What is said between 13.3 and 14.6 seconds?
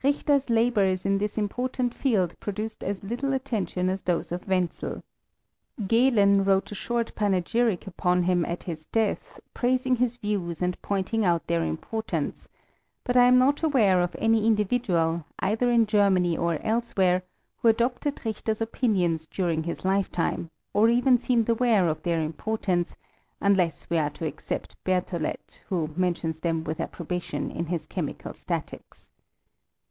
not aware of any